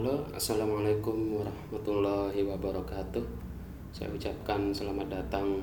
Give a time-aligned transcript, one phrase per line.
[0.00, 3.20] halo, assalamualaikum warahmatullahi wabarakatuh.
[3.92, 5.60] Saya ucapkan selamat datang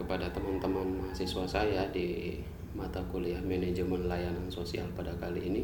[0.00, 2.40] kepada teman-teman mahasiswa saya di
[2.72, 5.62] mata kuliah manajemen layanan sosial pada kali ini.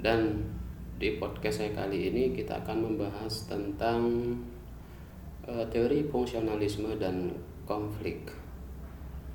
[0.00, 0.48] Dan
[0.96, 4.00] di podcast saya kali ini kita akan membahas tentang
[5.44, 7.36] uh, teori fungsionalisme dan
[7.68, 8.32] konflik.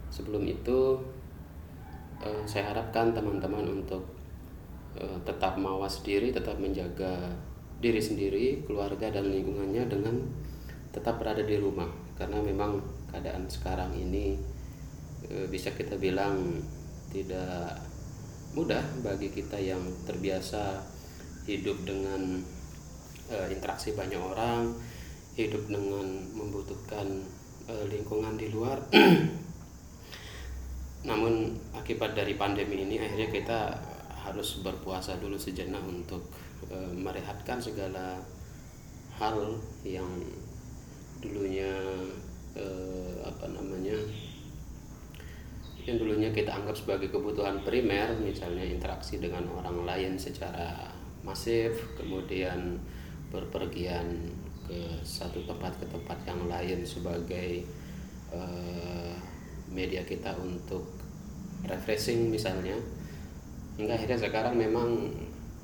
[0.09, 0.97] Sebelum itu,
[2.17, 4.01] uh, saya harapkan teman-teman untuk
[4.97, 7.29] Eh, tetap mawas diri, tetap menjaga
[7.79, 10.15] diri sendiri, keluarga dan lingkungannya dengan
[10.91, 11.87] tetap berada di rumah
[12.19, 14.35] karena memang keadaan sekarang ini
[15.31, 16.59] e, bisa kita bilang
[17.09, 17.79] tidak
[18.51, 20.83] mudah bagi kita yang terbiasa
[21.47, 22.43] hidup dengan
[23.31, 24.75] e, interaksi banyak orang,
[25.39, 27.07] hidup dengan membutuhkan
[27.69, 28.83] e, lingkungan di luar.
[31.09, 33.59] Namun akibat dari pandemi ini akhirnya kita
[34.29, 36.21] harus berpuasa dulu sejenak untuk
[36.69, 38.21] e, merehatkan segala
[39.17, 40.07] hal yang
[41.19, 41.73] dulunya
[42.53, 42.65] e,
[43.25, 43.97] apa namanya
[45.83, 50.93] yang dulunya kita anggap sebagai kebutuhan primer misalnya interaksi dengan orang lain secara
[51.25, 52.77] masif kemudian
[53.33, 54.29] berpergian
[54.69, 57.65] ke satu tempat ke tempat yang lain sebagai
[58.29, 58.41] e,
[59.73, 60.85] media kita untuk
[61.65, 62.77] refreshing misalnya
[63.79, 65.07] hingga akhirnya sekarang memang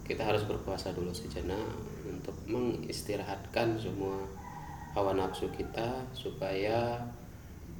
[0.08, 1.60] kita harus berpuasa dulu sejenak
[2.08, 4.24] untuk mengistirahatkan semua
[4.96, 7.04] hawa nafsu kita supaya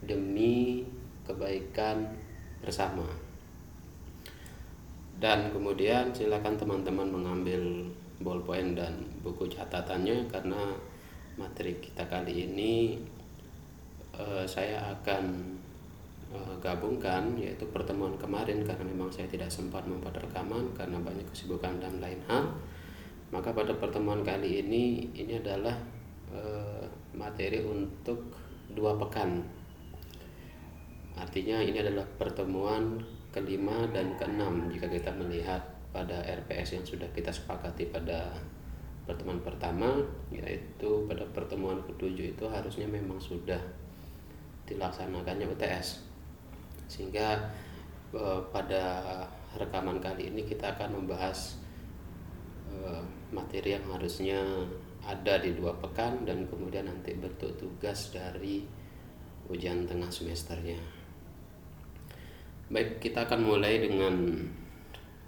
[0.04, 0.84] demi
[1.24, 2.12] kebaikan
[2.60, 3.08] bersama.
[5.16, 7.88] Dan kemudian silakan teman-teman mengambil
[8.20, 10.76] ballpoint dan buku catatannya karena
[11.40, 13.00] materi kita kali ini
[14.20, 15.56] eh, saya akan
[16.36, 21.80] Eh, gabungkan yaitu pertemuan kemarin karena memang saya tidak sempat membuat rekaman karena banyak kesibukan
[21.80, 22.52] dan lain hal
[23.32, 25.74] maka pada pertemuan kali ini ini adalah
[26.30, 26.42] e,
[27.18, 28.22] materi untuk
[28.72, 29.42] dua pekan.
[31.18, 33.02] Artinya ini adalah pertemuan
[33.34, 35.60] kelima dan keenam jika kita melihat
[35.90, 38.30] pada RPS yang sudah kita sepakati pada
[39.10, 40.00] pertemuan pertama
[40.30, 43.60] yaitu pada pertemuan ketujuh itu harusnya memang sudah
[44.70, 46.15] dilaksanakannya UTS
[46.86, 47.52] sehingga
[48.14, 48.84] uh, pada
[49.56, 51.60] rekaman kali ini kita akan membahas
[52.72, 54.40] uh, materi yang harusnya
[55.06, 58.66] ada di dua pekan dan kemudian nanti bentuk tugas dari
[59.50, 60.82] ujian tengah semesternya.
[62.66, 64.42] Baik, kita akan mulai dengan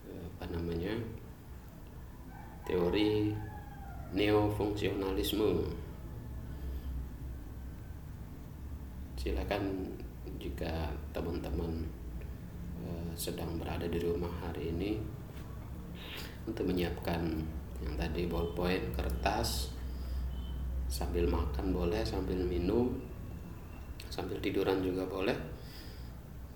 [0.09, 0.97] apa namanya
[2.65, 3.33] teori
[4.13, 5.69] neofungsionalisme.
[9.17, 9.63] Silakan
[10.35, 11.87] jika teman-teman
[12.83, 14.99] uh, sedang berada di rumah hari ini
[16.43, 17.23] untuk menyiapkan
[17.83, 19.71] yang tadi ballpoint, kertas,
[20.87, 22.91] sambil makan boleh, sambil minum,
[24.11, 25.35] sambil tiduran juga boleh.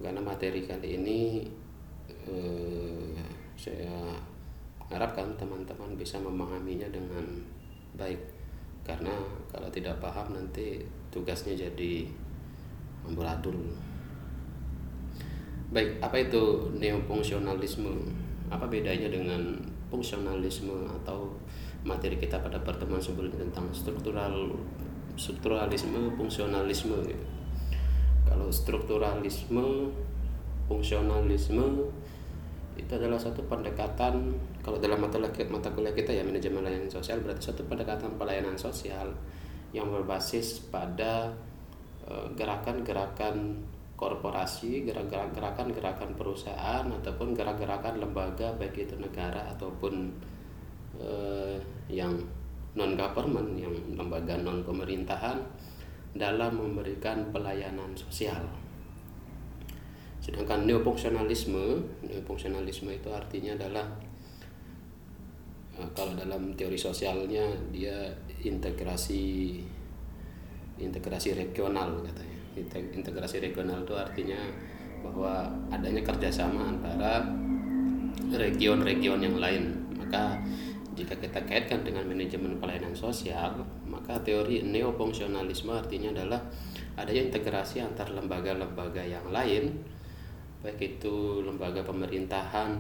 [0.02, 1.20] Karena materi kali ini
[2.26, 3.16] uh,
[3.54, 4.18] saya
[4.90, 7.24] harapkan teman-teman bisa memahaminya dengan
[7.96, 8.20] baik
[8.82, 9.14] karena
[9.54, 10.82] kalau tidak paham nanti
[11.14, 12.10] tugasnya jadi
[13.08, 13.58] amburadul
[15.72, 17.92] baik apa itu neofungsionalisme
[18.52, 19.56] apa bedanya dengan
[19.88, 21.32] fungsionalisme atau
[21.88, 24.52] materi kita pada pertemuan sebelumnya tentang struktural
[25.16, 27.26] strukturalisme fungsionalisme gitu.
[28.28, 29.92] kalau strukturalisme
[30.68, 31.88] fungsionalisme
[32.80, 35.20] itu adalah satu pendekatan kalau dalam mata
[35.52, 39.12] mata kuliah kita ya manajemen layanan sosial berarti satu pendekatan pelayanan sosial
[39.76, 41.32] yang berbasis pada
[42.36, 43.62] gerakan-gerakan
[44.02, 50.10] korporasi, gerakan-gerakan perusahaan ataupun gerakan-gerakan lembaga baik itu negara ataupun
[50.98, 52.18] eh, yang
[52.74, 55.38] non government, yang lembaga non pemerintahan
[56.18, 58.42] dalam memberikan pelayanan sosial.
[60.18, 63.86] Sedangkan neofungsionalisme, neofungsionalisme itu artinya adalah
[65.78, 68.10] eh, kalau dalam teori sosialnya dia
[68.42, 69.62] integrasi
[70.82, 72.38] integrasi regional katanya.
[72.92, 74.40] Integrasi regional itu artinya
[75.02, 77.26] bahwa adanya kerjasama antara
[78.34, 79.78] region-region yang lain.
[79.96, 80.38] Maka
[80.92, 86.42] jika kita kaitkan dengan manajemen pelayanan sosial maka teori neofungsionalisme artinya adalah
[87.00, 89.72] adanya integrasi antar lembaga-lembaga yang lain
[90.62, 92.76] baik itu lembaga pemerintahan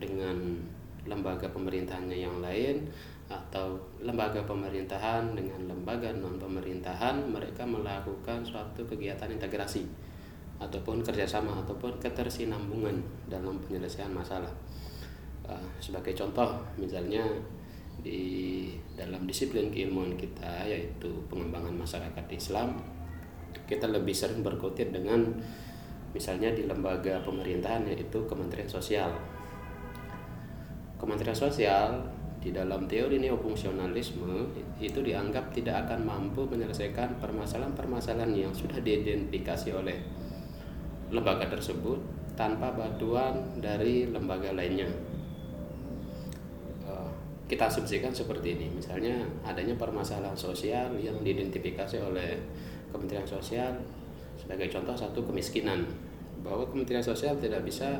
[0.00, 0.56] dengan
[1.04, 2.88] lembaga pemerintahannya yang lain
[3.28, 9.84] atau lembaga pemerintahan dengan lembaga non pemerintahan mereka melakukan suatu kegiatan integrasi
[10.56, 12.98] ataupun kerjasama ataupun ketersinambungan
[13.28, 14.50] dalam penyelesaian masalah.
[15.44, 17.24] Uh, sebagai contoh misalnya
[18.00, 18.72] di
[19.28, 22.78] disiplin keilmuan kita yaitu pengembangan masyarakat Islam
[23.68, 25.28] kita lebih sering berkutit dengan
[26.16, 29.12] misalnya di lembaga pemerintahan yaitu Kementerian Sosial.
[30.96, 38.78] Kementerian Sosial di dalam teori neofungsionalisme itu dianggap tidak akan mampu menyelesaikan permasalahan-permasalahan yang sudah
[38.78, 39.98] diidentifikasi oleh
[41.10, 41.98] lembaga tersebut
[42.38, 44.86] tanpa bantuan dari lembaga lainnya.
[46.86, 47.10] Eh,
[47.50, 52.38] kita asumsikan seperti ini, misalnya adanya permasalahan sosial yang diidentifikasi oleh
[52.94, 53.74] Kementerian Sosial
[54.38, 55.82] sebagai contoh satu kemiskinan,
[56.46, 57.98] bahwa Kementerian Sosial tidak bisa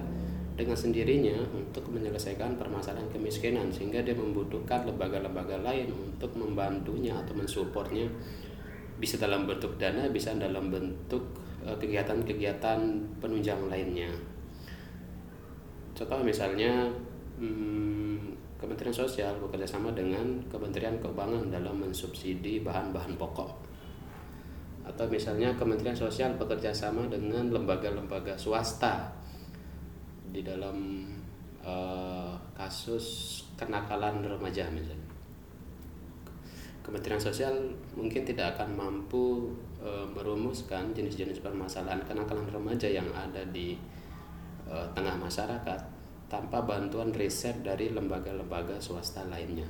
[0.59, 8.11] dengan sendirinya untuk menyelesaikan permasalahan kemiskinan sehingga dia membutuhkan lembaga-lembaga lain untuk membantunya atau mensupportnya
[8.99, 11.23] bisa dalam bentuk dana bisa dalam bentuk
[11.63, 12.81] eh, kegiatan-kegiatan
[13.23, 14.11] penunjang lainnya.
[15.95, 16.91] Contoh misalnya
[17.39, 23.51] hmm, Kementerian Sosial bekerjasama dengan Kementerian Keuangan dalam mensubsidi bahan-bahan pokok.
[24.83, 29.18] Atau misalnya Kementerian Sosial bekerjasama dengan lembaga-lembaga swasta
[30.33, 31.09] di dalam
[31.65, 35.09] uh, kasus kenakalan remaja misalnya.
[36.85, 37.53] Kementerian Sosial
[37.93, 43.77] mungkin tidak akan mampu uh, merumuskan jenis-jenis permasalahan kenakalan remaja yang ada di
[44.65, 45.81] uh, tengah masyarakat
[46.29, 49.65] tanpa bantuan riset dari lembaga-lembaga swasta lainnya.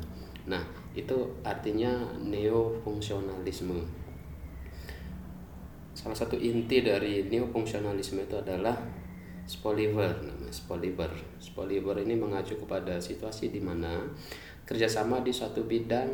[0.50, 0.62] Nah,
[0.94, 3.78] itu artinya neofungsionalisme.
[5.94, 8.74] Salah satu inti dari neofungsionalisme itu adalah
[9.48, 11.08] Spoliver namanya Spoliver.
[11.40, 14.04] Spoliver ini mengacu kepada situasi di mana
[14.68, 16.12] kerjasama di suatu bidang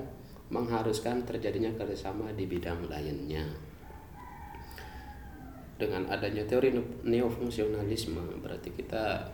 [0.55, 3.43] mengharuskan terjadinya kerjasama di bidang lainnya.
[5.75, 6.71] Dengan adanya teori
[7.03, 9.27] neofungsionalisme berarti kita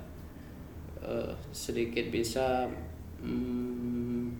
[1.04, 2.64] uh, sedikit bisa
[3.20, 4.32] hmm,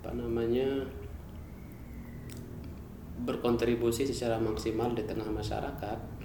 [0.00, 0.88] apa namanya
[3.20, 6.15] berkontribusi secara maksimal di tengah masyarakat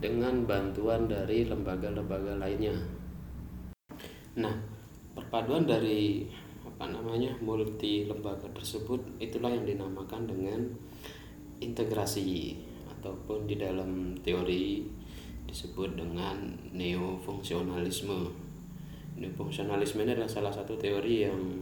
[0.00, 2.72] dengan bantuan dari lembaga-lembaga lainnya.
[4.40, 4.56] Nah,
[5.12, 6.24] perpaduan dari
[6.64, 10.60] apa namanya multi lembaga tersebut itulah yang dinamakan dengan
[11.60, 12.56] integrasi
[12.96, 14.88] ataupun di dalam teori
[15.44, 18.32] disebut dengan neofungsionalisme.
[19.20, 21.60] Neofungsionalisme ini adalah salah satu teori yang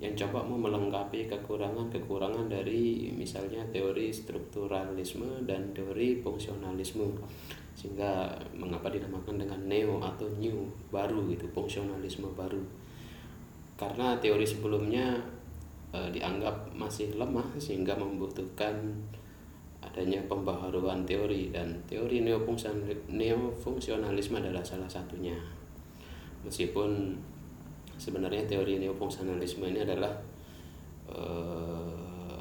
[0.00, 7.20] yang coba mau melengkapi kekurangan-kekurangan dari misalnya teori strukturalisme dan teori fungsionalisme.
[7.76, 12.64] Sehingga mengapa dinamakan dengan neo atau new baru gitu fungsionalisme baru.
[13.76, 15.20] Karena teori sebelumnya
[15.92, 18.72] e, dianggap masih lemah sehingga membutuhkan
[19.84, 22.24] adanya pembaharuan teori dan teori
[23.08, 25.36] neofungsionalisme adalah salah satunya.
[26.44, 27.16] Meskipun
[28.00, 30.16] sebenarnya teori neofungsionalisme ini adalah
[31.12, 32.40] uh,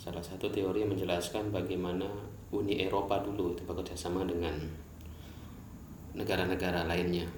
[0.00, 2.08] salah satu teori yang menjelaskan bagaimana
[2.48, 4.56] Uni Eropa dulu itu bekerja sama dengan
[6.16, 7.28] negara-negara lainnya.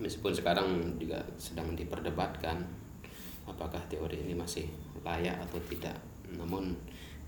[0.00, 2.64] Meskipun sekarang juga sedang diperdebatkan
[3.44, 4.64] apakah teori ini masih
[5.04, 5.94] layak atau tidak.
[6.32, 6.72] Namun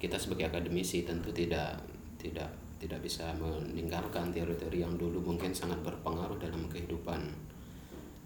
[0.01, 1.77] kita sebagai akademisi tentu tidak
[2.17, 7.21] tidak tidak bisa meninggalkan teori-teori yang dulu mungkin sangat berpengaruh dalam kehidupan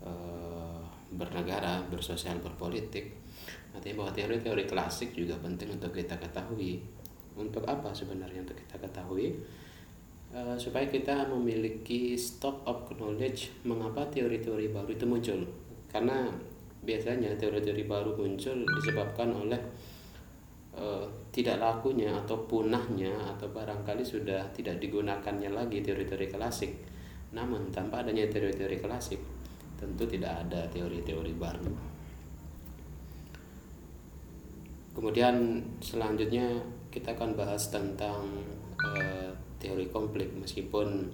[0.03, 0.50] uh,
[1.11, 3.11] bernegara, bersosial, berpolitik.
[3.75, 6.83] Artinya bahwa teori-teori klasik juga penting untuk kita ketahui.
[7.39, 9.35] Untuk apa sebenarnya untuk kita ketahui?
[10.31, 15.41] Uh, supaya kita memiliki stock of knowledge mengapa teori-teori baru itu muncul.
[15.91, 16.31] Karena
[16.81, 19.59] biasanya teori-teori baru muncul disebabkan oleh
[20.79, 21.03] uh,
[21.35, 26.73] tidak lakunya atau punahnya atau barangkali sudah tidak digunakannya lagi teori-teori klasik.
[27.35, 29.19] Namun tanpa adanya teori-teori klasik,
[29.81, 31.73] tentu tidak ada teori-teori baru.
[34.93, 36.61] Kemudian selanjutnya
[36.93, 38.21] kita akan bahas tentang
[38.77, 41.09] uh, teori konflik meskipun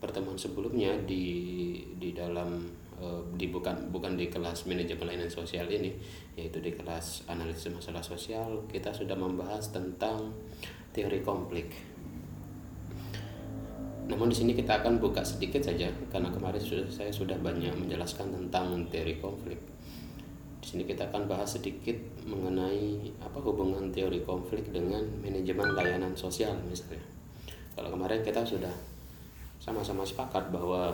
[0.00, 2.64] pertemuan sebelumnya di di dalam
[2.96, 5.92] uh, di bukan bukan di kelas manajemen layanan sosial ini
[6.38, 10.32] yaitu di kelas analisis masalah sosial kita sudah membahas tentang
[10.96, 11.89] teori konflik
[14.10, 18.34] namun di sini kita akan buka sedikit saja karena kemarin sudah saya sudah banyak menjelaskan
[18.34, 19.62] tentang teori konflik.
[20.58, 21.94] Di sini kita akan bahas sedikit
[22.26, 26.98] mengenai apa hubungan teori konflik dengan manajemen layanan sosial misalnya.
[27.78, 28.74] Kalau kemarin kita sudah
[29.62, 30.90] sama-sama sepakat bahwa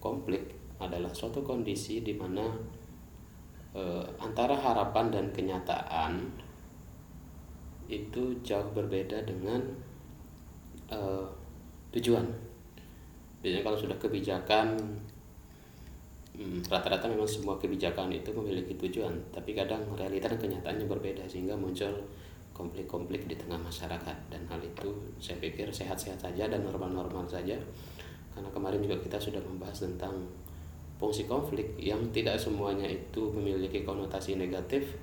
[0.00, 2.48] konflik adalah suatu kondisi di mana
[3.76, 6.32] eh, antara harapan dan kenyataan
[7.92, 9.60] itu jauh berbeda dengan
[10.88, 11.28] eh,
[11.94, 12.26] tujuan.
[13.40, 14.76] Biasanya kalau sudah kebijakan
[16.40, 21.52] Hmm, rata-rata memang semua kebijakan itu memiliki tujuan, tapi kadang realita dan kenyataannya berbeda sehingga
[21.52, 21.92] muncul
[22.56, 24.16] konflik-konflik di tengah masyarakat.
[24.32, 24.88] Dan hal itu
[25.20, 27.60] saya pikir sehat-sehat saja dan normal-normal saja
[28.32, 30.16] karena kemarin juga kita sudah membahas tentang
[30.96, 34.96] fungsi konflik yang tidak semuanya itu memiliki konotasi negatif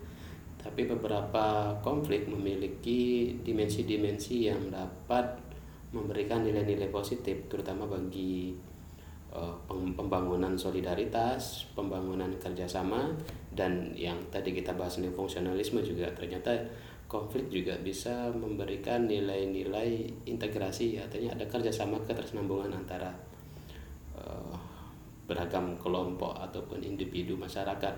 [0.58, 5.38] tapi beberapa konflik memiliki dimensi-dimensi yang dapat
[5.92, 8.52] memberikan nilai-nilai positif terutama bagi
[9.32, 13.16] uh, pembangunan solidaritas, pembangunan kerjasama
[13.56, 16.52] dan yang tadi kita bahas nih fungsionalisme juga ternyata
[17.08, 23.16] konflik juga bisa memberikan nilai-nilai integrasi artinya ada kerjasama ketersinambungan antara
[24.12, 24.56] uh,
[25.24, 27.96] beragam kelompok ataupun individu masyarakat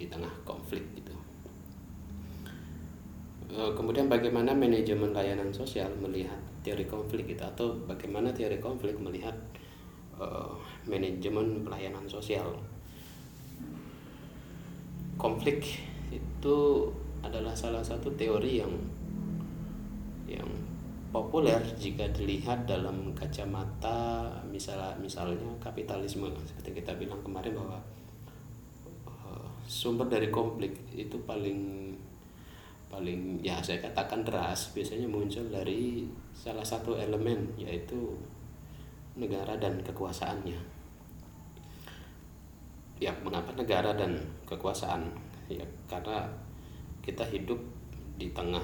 [0.00, 1.12] di tengah konflik itu.
[3.48, 9.34] Uh, kemudian bagaimana manajemen layanan sosial melihat teori konflik itu atau bagaimana teori konflik melihat
[10.18, 10.52] uh,
[10.86, 12.58] manajemen pelayanan sosial.
[15.18, 15.82] Konflik
[16.14, 16.58] itu
[17.22, 18.72] adalah salah satu teori yang
[20.30, 20.46] yang
[21.08, 27.80] populer jika dilihat dalam kacamata misalnya misalnya kapitalisme seperti kita bilang kemarin bahwa
[29.08, 31.90] uh, sumber dari konflik itu paling
[32.88, 38.16] paling ya saya katakan deras biasanya muncul dari salah satu elemen yaitu
[39.18, 40.56] negara dan kekuasaannya.
[42.98, 44.18] Ya mengapa negara dan
[44.48, 45.12] kekuasaan?
[45.46, 46.26] Ya karena
[47.04, 47.60] kita hidup
[48.18, 48.62] di tengah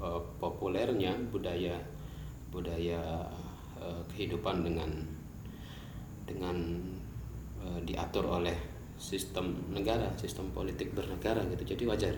[0.00, 1.76] uh, populernya budaya
[2.48, 3.28] budaya
[3.76, 4.90] uh, kehidupan dengan
[6.24, 6.56] dengan
[7.60, 8.56] uh, diatur oleh
[8.96, 11.76] sistem negara, sistem politik bernegara gitu.
[11.76, 12.14] Jadi wajar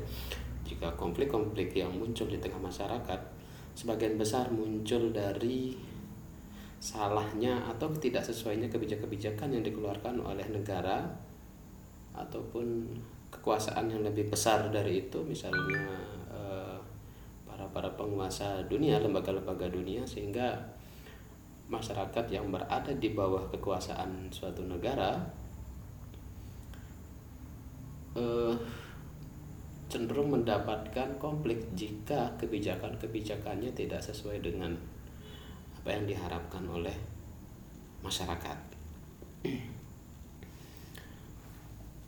[0.67, 3.21] jika konflik-konflik yang muncul di tengah masyarakat
[3.79, 5.79] sebagian besar muncul dari
[6.83, 11.07] salahnya atau tidak sesuainya kebijakan-kebijakan yang dikeluarkan oleh negara
[12.13, 12.85] ataupun
[13.33, 15.93] kekuasaan yang lebih besar dari itu misalnya
[16.33, 16.79] eh,
[17.45, 20.57] para para penguasa dunia lembaga-lembaga dunia sehingga
[21.67, 25.19] masyarakat yang berada di bawah kekuasaan suatu negara
[28.17, 28.55] eh,
[29.87, 34.75] cenderung mendapatkan konflik jika kebijakan-kebijakannya tidak sesuai dengan
[35.79, 36.97] apa yang diharapkan oleh
[38.03, 38.59] masyarakat.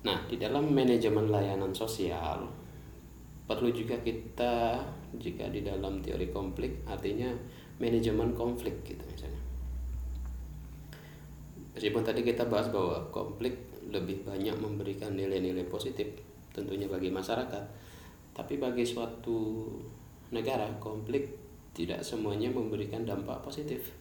[0.03, 2.47] Nah, di dalam manajemen layanan sosial
[3.49, 4.77] perlu juga kita
[5.17, 7.33] jika di dalam teori konflik artinya
[7.81, 9.41] manajemen konflik gitu misalnya.
[11.73, 13.55] Meskipun tadi kita bahas bahwa konflik
[13.89, 16.28] lebih banyak memberikan nilai-nilai positif
[16.59, 17.65] tentunya bagi masyarakat,
[18.35, 19.71] tapi bagi suatu
[20.35, 21.31] negara konflik
[21.71, 23.95] tidak semuanya memberikan dampak positif.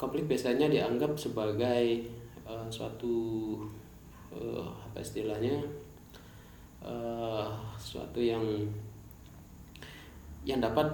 [0.00, 2.08] Konflik biasanya dianggap sebagai
[2.48, 3.14] uh, suatu
[4.32, 5.60] uh, apa istilahnya
[6.80, 8.40] uh, suatu yang
[10.48, 10.88] yang dapat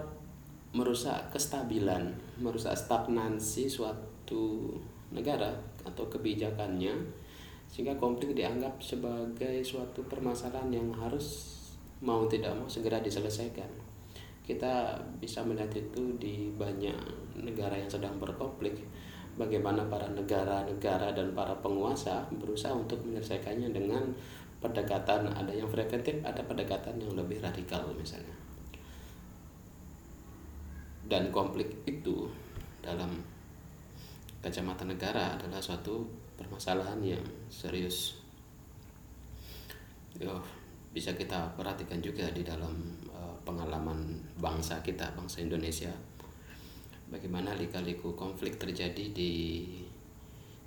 [0.75, 2.11] merusak kestabilan,
[2.43, 4.75] merusak stagnansi suatu
[5.15, 5.55] negara
[5.87, 6.93] atau kebijakannya
[7.69, 11.57] sehingga konflik dianggap sebagai suatu permasalahan yang harus
[12.01, 13.69] mau tidak mau segera diselesaikan.
[14.47, 16.95] Kita bisa melihat itu di banyak
[17.43, 18.79] negara yang sedang berkonflik
[19.37, 24.15] bagaimana para negara-negara dan para penguasa berusaha untuk menyelesaikannya dengan
[24.63, 28.33] pendekatan ada yang preventif, ada pendekatan yang lebih radikal misalnya.
[31.07, 32.27] Dan konflik itu
[32.83, 33.23] dalam
[34.43, 36.03] kacamata negara adalah suatu
[36.37, 38.21] permasalahan yang serius.
[40.17, 40.41] Yo,
[40.93, 42.73] bisa kita perhatikan juga di dalam
[43.13, 45.93] uh, pengalaman bangsa kita, bangsa Indonesia.
[47.13, 49.33] Bagaimana lika-liku konflik terjadi di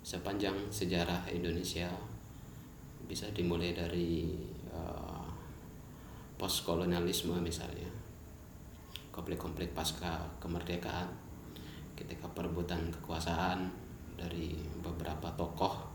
[0.06, 1.90] sepanjang sejarah Indonesia.
[3.10, 4.38] Bisa dimulai dari
[4.70, 5.26] uh,
[6.38, 7.90] postkolonialisme misalnya.
[9.10, 11.10] Konflik-konflik pasca kemerdekaan.
[11.98, 13.89] Ketika perebutan kekuasaan
[14.20, 15.88] dari beberapa tokoh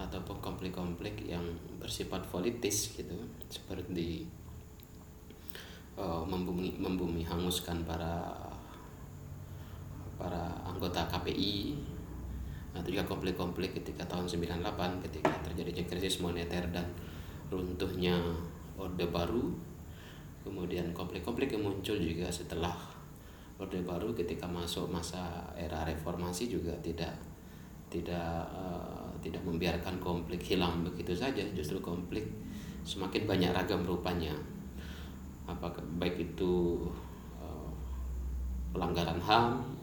[0.00, 1.44] ataupun konflik-konflik yang
[1.76, 3.12] bersifat politis gitu
[3.52, 4.24] seperti
[6.00, 8.32] uh, membumi membumi hanguskan para
[10.16, 11.76] para anggota KPI
[12.70, 16.86] atau juga konflik-konflik ketika tahun 98 ketika terjadinya krisis moneter dan
[17.50, 18.16] runtuhnya
[18.78, 19.52] Orde Baru.
[20.40, 22.72] Kemudian konflik-konflik yang muncul juga setelah
[23.60, 27.12] Orde Baru ketika masuk masa era reformasi juga tidak
[27.90, 32.24] tidak uh, tidak membiarkan konflik hilang begitu saja justru konflik
[32.86, 34.32] semakin banyak ragam rupanya
[35.44, 36.86] apakah baik itu
[37.36, 37.70] uh,
[38.72, 39.76] pelanggaran HAM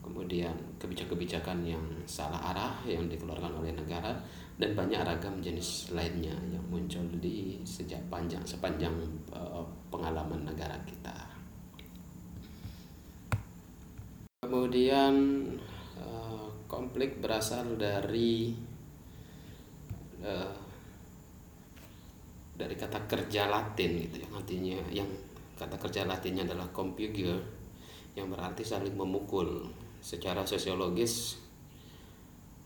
[0.00, 4.10] kemudian kebijakan-kebijakan yang salah arah yang dikeluarkan oleh negara
[4.58, 8.92] dan banyak ragam jenis lainnya yang muncul di sejak panjang sepanjang
[9.30, 11.14] uh, pengalaman negara kita.
[14.42, 15.14] Kemudian
[16.70, 18.54] konflik berasal dari
[20.22, 20.54] uh,
[22.54, 25.10] dari kata kerja Latin gitu yang artinya yang
[25.58, 27.60] kata kerja Latinnya adalah compugere
[28.16, 29.68] yang berarti saling memukul.
[30.00, 31.36] Secara sosiologis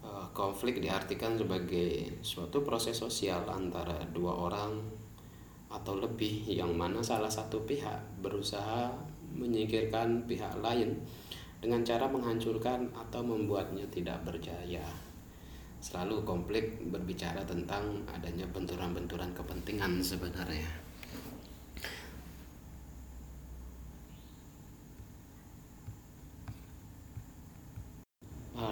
[0.07, 4.79] eh, konflik diartikan sebagai suatu proses sosial antara dua orang
[5.67, 8.95] atau lebih yang mana salah satu pihak berusaha
[9.35, 10.95] menyingkirkan pihak lain
[11.65, 14.85] dengan cara menghancurkan atau membuatnya tidak berjaya.
[15.81, 20.85] Selalu konflik berbicara tentang adanya benturan-benturan kepentingan sebenarnya.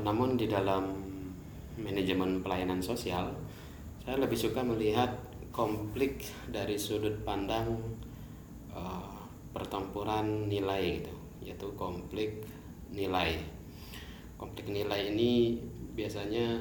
[0.03, 0.99] namun di dalam
[1.79, 3.31] manajemen pelayanan sosial
[4.03, 5.15] saya lebih suka melihat
[5.55, 7.71] konflik dari sudut pandang
[8.75, 9.15] uh,
[9.55, 11.15] pertempuran nilai gitu
[11.47, 12.43] yaitu konflik
[12.93, 13.41] nilai
[14.37, 15.59] konflik nilai ini
[15.97, 16.61] biasanya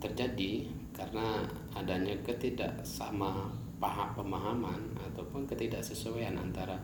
[0.00, 6.76] terjadi karena adanya ketidaksama paham pemahaman ataupun ketidaksesuaian antara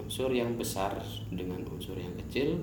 [0.00, 0.96] unsur yang besar
[1.28, 2.56] dengan unsur yang kecil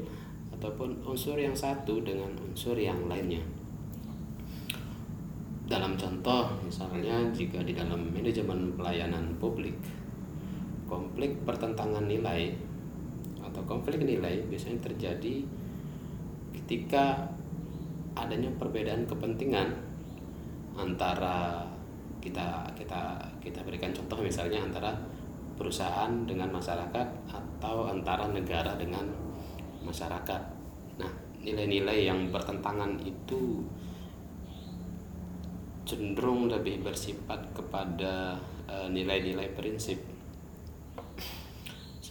[0.58, 3.44] ataupun unsur yang satu dengan unsur yang lainnya.
[5.68, 9.76] Dalam contoh, misalnya jika di dalam manajemen pelayanan publik,
[10.88, 12.56] konflik pertentangan nilai
[13.58, 15.42] atau konflik nilai biasanya terjadi
[16.54, 17.26] ketika
[18.14, 19.74] adanya perbedaan kepentingan
[20.78, 21.66] antara
[22.22, 24.94] kita kita kita berikan contoh misalnya antara
[25.58, 29.10] perusahaan dengan masyarakat atau antara negara dengan
[29.82, 30.42] masyarakat.
[31.02, 31.12] Nah,
[31.42, 33.66] nilai-nilai yang bertentangan itu
[35.82, 38.38] cenderung lebih bersifat kepada
[38.70, 39.98] eh, nilai-nilai prinsip.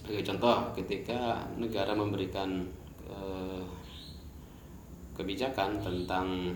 [0.07, 2.63] Sebagai contoh, ketika negara memberikan
[3.11, 3.59] uh,
[5.11, 6.55] kebijakan tentang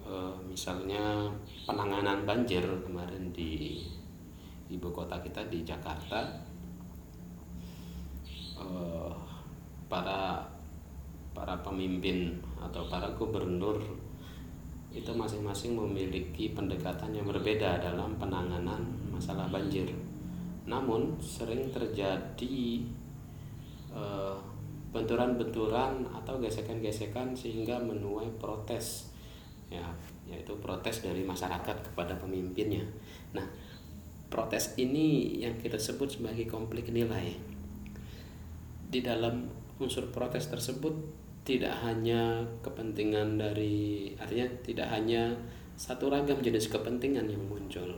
[0.00, 1.28] uh, misalnya
[1.68, 3.84] penanganan banjir kemarin di
[4.72, 6.40] ibu kota kita di Jakarta,
[8.56, 9.12] uh,
[9.92, 10.40] para
[11.36, 13.76] para pemimpin atau para gubernur
[14.96, 20.07] itu masing-masing memiliki pendekatan yang berbeda dalam penanganan masalah banjir.
[20.68, 22.84] Namun sering terjadi
[23.90, 24.36] eh,
[24.88, 29.12] benturan-benturan atau gesekan-gesekan sehingga menuai protes
[29.68, 29.84] ya
[30.28, 32.84] yaitu protes dari masyarakat kepada pemimpinnya.
[33.32, 33.44] Nah,
[34.28, 37.36] protes ini yang kita sebut sebagai konflik nilai.
[38.88, 39.48] Di dalam
[39.80, 40.92] unsur protes tersebut
[41.44, 45.32] tidak hanya kepentingan dari artinya tidak hanya
[45.80, 47.96] satu ragam jenis kepentingan yang muncul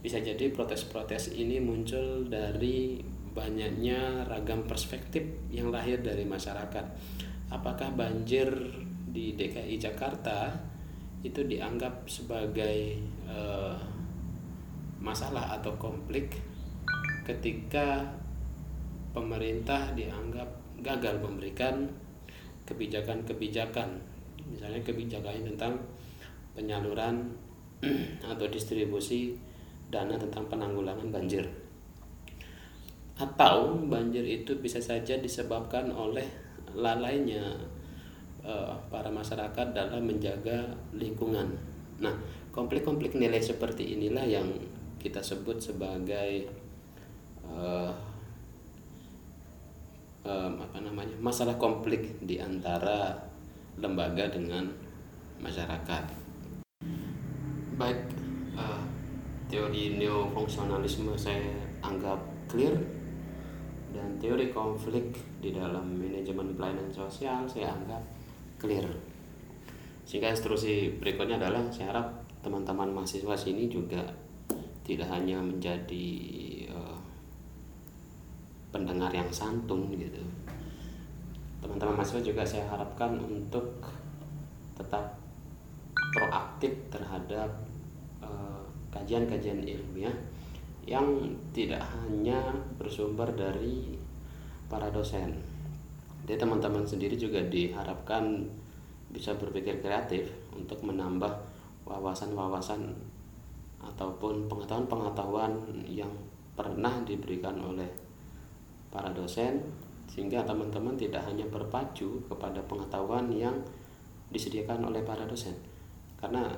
[0.00, 2.96] bisa jadi protes-protes ini muncul dari
[3.30, 6.84] banyaknya ragam perspektif yang lahir dari masyarakat.
[7.52, 8.48] Apakah banjir
[9.10, 10.56] di DKI Jakarta
[11.20, 12.96] itu dianggap sebagai
[13.28, 13.76] uh,
[15.04, 16.32] masalah atau konflik
[17.28, 18.08] ketika
[19.12, 20.48] pemerintah dianggap
[20.80, 21.92] gagal memberikan
[22.64, 24.00] kebijakan-kebijakan?
[24.48, 25.76] Misalnya kebijakan tentang
[26.56, 27.36] penyaluran
[28.32, 29.49] atau distribusi
[29.90, 31.44] dana tentang penanggulangan banjir
[33.20, 36.24] atau banjir itu bisa saja disebabkan oleh
[36.72, 37.52] lalainya
[38.40, 41.52] uh, para masyarakat dalam menjaga lingkungan.
[42.00, 42.16] Nah,
[42.48, 44.48] konflik-konflik nilai seperti inilah yang
[44.96, 46.48] kita sebut sebagai
[47.44, 47.92] uh,
[50.24, 53.20] um, apa namanya masalah konflik di antara
[53.76, 54.64] lembaga dengan
[55.44, 56.04] masyarakat.
[57.76, 58.00] Baik,
[59.50, 62.72] teori neofungsionalisme saya anggap clear
[63.90, 65.10] dan teori konflik
[65.42, 68.02] di dalam manajemen pelayanan sosial saya anggap
[68.62, 68.86] clear.
[70.06, 72.06] Sehingga instruksi berikutnya adalah saya harap
[72.40, 74.06] teman-teman mahasiswa sini juga
[74.86, 76.08] tidak hanya menjadi
[78.70, 80.22] pendengar yang santun gitu
[81.60, 83.82] teman-teman mahasiswa juga saya harapkan untuk
[84.78, 85.20] tetap
[86.16, 87.50] proaktif terhadap
[88.90, 90.14] kajian-kajian ilmiah
[90.86, 91.06] yang
[91.54, 92.42] tidak hanya
[92.78, 93.94] bersumber dari
[94.66, 95.38] para dosen.
[96.26, 98.46] Jadi teman-teman sendiri juga diharapkan
[99.10, 101.30] bisa berpikir kreatif untuk menambah
[101.86, 102.94] wawasan-wawasan
[103.82, 106.10] ataupun pengetahuan-pengetahuan yang
[106.54, 107.88] pernah diberikan oleh
[108.92, 109.64] para dosen
[110.10, 113.54] sehingga teman-teman tidak hanya berpacu kepada pengetahuan yang
[114.30, 115.54] disediakan oleh para dosen
[116.18, 116.50] karena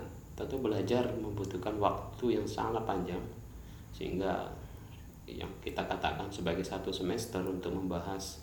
[0.43, 3.23] tentu belajar membutuhkan waktu yang sangat panjang.
[3.95, 4.51] Sehingga
[5.25, 8.43] yang kita katakan sebagai satu semester untuk membahas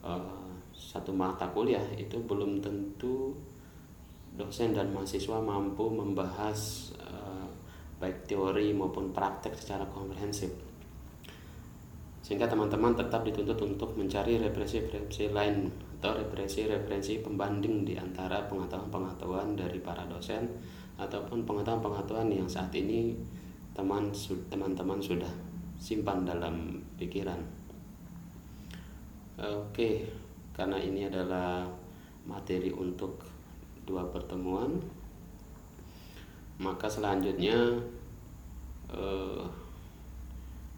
[0.00, 3.36] uh, satu mata kuliah itu belum tentu
[4.34, 7.46] dosen dan mahasiswa mampu membahas uh,
[8.02, 10.50] baik teori maupun praktek secara komprehensif.
[12.24, 15.68] Sehingga teman-teman tetap dituntut untuk mencari referensi-referensi lain
[16.00, 20.48] atau referensi-referensi pembanding di antara pengetahuan-pengetahuan dari para dosen
[20.94, 23.14] ataupun pengetahuan-pengetahuan yang saat ini
[23.74, 24.14] teman
[24.46, 25.30] teman-teman sudah
[25.74, 27.42] simpan dalam pikiran.
[29.34, 30.06] Oke,
[30.54, 31.66] karena ini adalah
[32.22, 33.18] materi untuk
[33.82, 34.78] dua pertemuan,
[36.62, 37.74] maka selanjutnya
[38.94, 39.44] eh,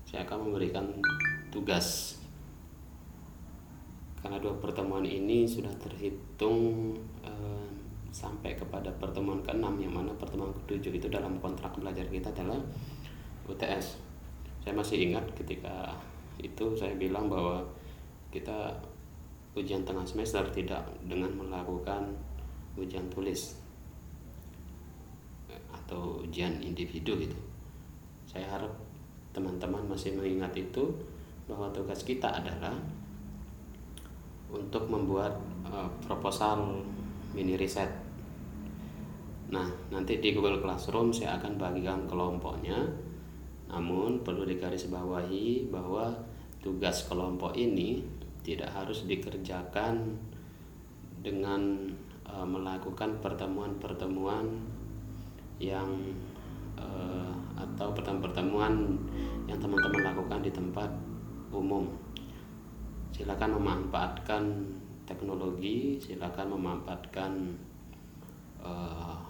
[0.09, 0.89] saya akan memberikan
[1.53, 2.17] tugas
[4.25, 7.69] karena dua pertemuan ini sudah terhitung eh,
[8.17, 12.57] sampai kepada pertemuan ke-6 yang mana pertemuan ke-7 itu dalam kontrak belajar kita adalah
[13.45, 14.01] UTS
[14.65, 15.93] saya masih ingat ketika
[16.41, 17.61] itu saya bilang bahwa
[18.33, 18.73] kita
[19.53, 22.17] ujian tengah semester tidak dengan melakukan
[22.81, 23.61] ujian tulis
[25.69, 27.37] atau ujian individu gitu
[28.25, 28.73] saya harap
[29.37, 30.89] teman-teman masih mengingat itu
[31.45, 32.73] bahwa tugas kita adalah
[34.51, 36.81] untuk membuat uh, proposal
[37.35, 38.06] mini riset.
[39.47, 43.07] Nah, nanti di Google Classroom saya akan bagikan kelompoknya
[43.67, 46.15] namun perlu digarisbawahi bahwa
[46.63, 48.03] tugas kelompok ini
[48.47, 50.15] tidak harus dikerjakan
[51.19, 51.91] dengan
[52.23, 54.47] e, melakukan pertemuan-pertemuan
[55.59, 55.91] yang
[56.79, 56.87] e,
[57.59, 58.75] atau pertemuan-pertemuan
[59.51, 60.91] yang teman-teman lakukan di tempat
[61.51, 61.91] umum.
[63.11, 64.43] Silakan memanfaatkan
[65.11, 67.33] teknologi, silakan memanfaatkan
[68.67, 69.26] apa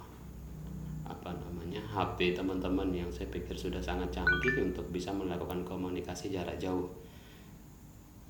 [1.67, 6.87] namanya HP teman-teman yang saya pikir sudah sangat canggih untuk bisa melakukan komunikasi jarak jauh.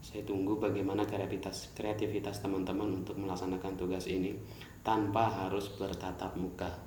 [0.02, 4.34] Saya tunggu bagaimana kreativitas kreativitas teman-teman untuk melaksanakan tugas ini
[4.82, 6.82] tanpa harus bertatap muka.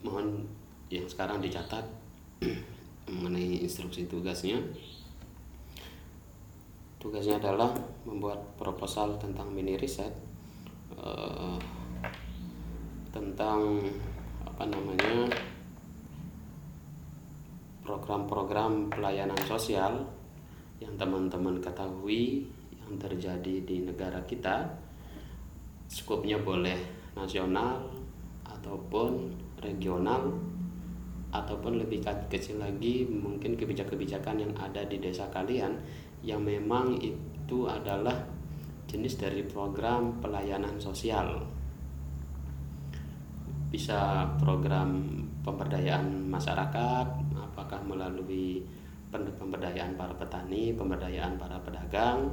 [0.00, 0.48] Mohon
[0.88, 1.84] yang sekarang dicatat
[3.12, 4.56] mengenai instruksi tugasnya.
[6.96, 7.68] Tugasnya adalah
[8.08, 10.16] membuat proposal tentang mini riset.
[10.96, 11.60] Uh,
[13.16, 13.80] tentang
[14.44, 15.24] apa namanya
[17.80, 20.04] program-program pelayanan sosial
[20.84, 22.44] yang teman-teman ketahui
[22.76, 24.68] yang terjadi di negara kita.
[25.88, 26.76] Skupnya boleh
[27.16, 27.88] nasional
[28.44, 29.32] ataupun
[29.64, 30.36] regional
[31.32, 35.72] ataupun lebih kecil lagi mungkin kebijakan-kebijakan yang ada di desa kalian
[36.20, 38.28] yang memang itu adalah
[38.84, 41.55] jenis dari program pelayanan sosial
[43.76, 45.04] bisa program
[45.44, 48.64] pemberdayaan masyarakat apakah melalui
[49.12, 52.32] pemberdayaan para petani, pemberdayaan para pedagang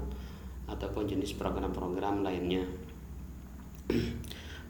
[0.71, 2.63] ataupun jenis program-program lainnya.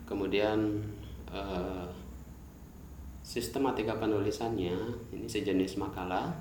[0.09, 0.81] Kemudian
[1.29, 1.85] eh,
[3.21, 4.73] sistematika penulisannya
[5.13, 6.33] ini sejenis makalah.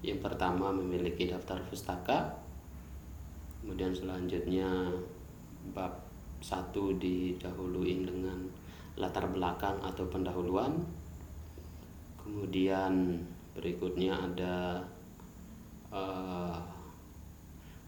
[0.00, 2.40] Yang pertama memiliki daftar pustaka.
[3.60, 4.96] Kemudian selanjutnya
[5.76, 6.05] bab
[6.46, 8.38] satu didahului dengan
[8.94, 10.78] latar belakang atau pendahuluan.
[12.22, 13.18] Kemudian
[13.58, 14.78] berikutnya ada
[15.90, 16.54] uh,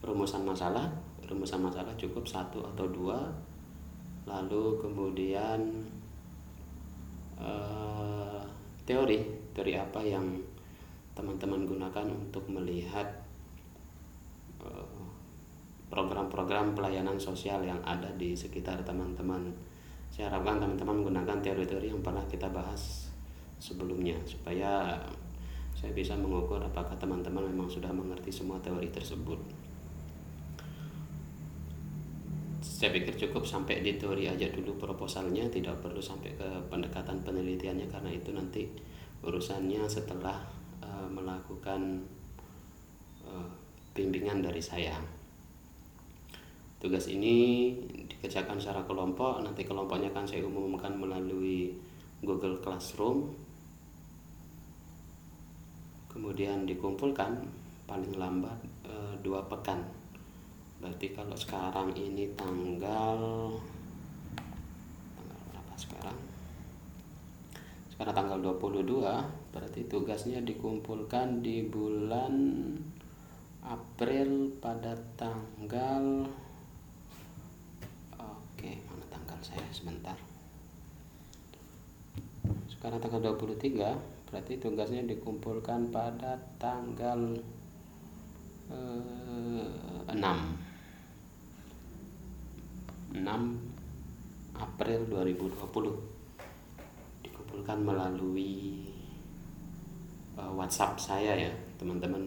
[0.03, 0.91] rumusan masalah.
[1.31, 3.31] Rumusan masalah cukup satu atau dua.
[4.27, 5.87] Lalu kemudian
[7.39, 8.43] uh,
[8.83, 9.23] teori.
[9.55, 10.27] Teori apa yang
[11.15, 13.28] teman-teman gunakan untuk melihat
[15.99, 19.51] program-program pelayanan sosial yang ada di sekitar teman-teman.
[20.15, 23.11] Saya harapkan teman-teman menggunakan teori-teori yang pernah kita bahas
[23.59, 24.95] sebelumnya supaya
[25.75, 29.43] saya bisa mengukur apakah teman-teman memang sudah mengerti semua teori tersebut.
[32.63, 37.91] Saya pikir cukup sampai di teori aja dulu proposalnya, tidak perlu sampai ke pendekatan penelitiannya
[37.91, 38.71] karena itu nanti
[39.27, 40.39] urusannya setelah
[40.79, 42.07] uh, melakukan
[43.27, 43.51] uh,
[43.99, 45.18] bimbingan dari saya.
[46.79, 47.75] Tugas ini
[48.07, 51.75] dikerjakan secara kelompok, nanti kelompoknya akan saya umumkan melalui
[52.23, 53.35] Google Classroom.
[56.07, 57.43] Kemudian dikumpulkan
[57.83, 58.95] paling lambat e,
[59.27, 59.83] dua pekan.
[60.79, 63.19] Berarti kalau sekarang ini tanggal
[65.19, 66.19] tanggal berapa sekarang?
[67.91, 69.03] Sekarang tanggal 22,
[69.51, 72.63] berarti tugasnya dikumpulkan di bulan
[73.67, 76.23] April pada tanggal
[79.43, 80.17] saya sebentar.
[82.71, 87.33] Sekarang tanggal 23 berarti tugasnya dikumpulkan pada tanggal
[88.69, 89.69] eh,
[90.09, 90.17] 6
[93.19, 93.27] 6
[94.59, 95.65] April 2020
[97.25, 98.85] dikumpulkan melalui
[100.37, 102.21] uh, WhatsApp saya ya teman-teman.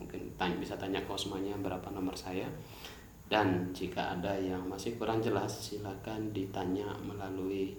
[0.00, 2.48] Mungkin tanya, bisa tanya ke Osmanya berapa nomor saya
[3.34, 7.74] dan jika ada yang masih kurang jelas silakan ditanya melalui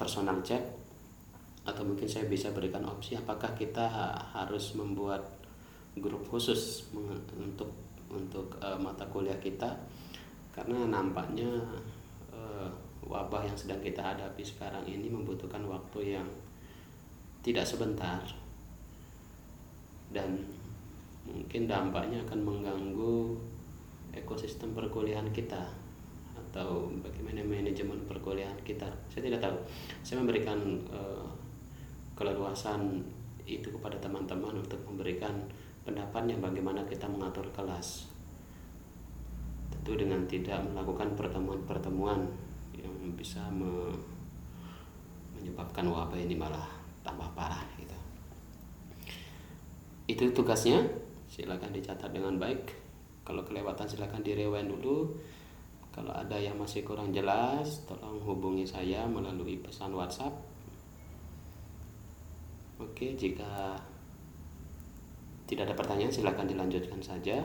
[0.00, 0.64] personal chat
[1.68, 3.84] atau mungkin saya bisa berikan opsi apakah kita
[4.32, 5.20] harus membuat
[6.00, 6.88] grup khusus
[7.36, 7.68] untuk
[8.08, 9.76] untuk uh, mata kuliah kita?
[10.56, 11.60] Karena nampaknya
[12.32, 12.72] uh,
[13.04, 16.28] wabah yang sedang kita hadapi sekarang ini membutuhkan waktu yang
[17.44, 18.24] tidak sebentar.
[20.08, 20.48] Dan
[21.28, 23.36] mungkin dampaknya akan mengganggu
[24.16, 25.86] ekosistem perkuliahan kita
[26.56, 28.88] atau bagaimana manajemen perkuliahan kita.
[29.12, 29.56] Saya tidak tahu.
[30.00, 30.56] Saya memberikan
[30.88, 31.28] uh,
[32.16, 33.04] keleluasan
[33.44, 35.36] itu kepada teman-teman untuk memberikan
[35.84, 38.08] pendapatnya bagaimana kita mengatur kelas.
[39.68, 42.24] Tentu dengan tidak melakukan pertemuan-pertemuan
[42.72, 43.92] yang bisa me
[45.36, 46.64] menyebabkan wabah ini malah
[47.04, 47.94] tambah parah gitu.
[50.08, 50.80] Itu tugasnya.
[51.28, 52.85] Silakan dicatat dengan baik
[53.26, 55.18] kalau kelewatan silakan direwind dulu.
[55.90, 60.30] Kalau ada yang masih kurang jelas tolong hubungi saya melalui pesan WhatsApp.
[62.78, 63.74] Oke jika
[65.50, 67.42] tidak ada pertanyaan silakan dilanjutkan saja.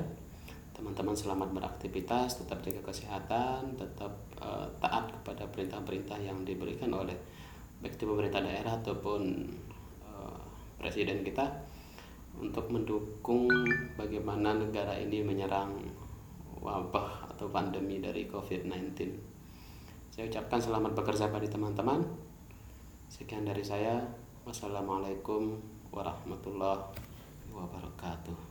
[0.76, 7.16] Teman-teman selamat beraktivitas tetap jaga kesehatan tetap uh, taat kepada perintah-perintah yang diberikan oleh
[7.82, 9.22] baik itu pemerintah daerah ataupun
[10.06, 10.42] uh,
[10.78, 11.71] presiden kita
[12.38, 13.50] untuk mendukung
[14.00, 15.76] bagaimana negara ini menyerang
[16.62, 18.94] wabah atau pandemi dari COVID-19.
[20.14, 22.06] Saya ucapkan selamat bekerja bagi teman-teman.
[23.10, 24.00] Sekian dari saya.
[24.46, 25.58] Wassalamualaikum
[25.90, 26.94] warahmatullahi
[27.50, 28.51] wabarakatuh.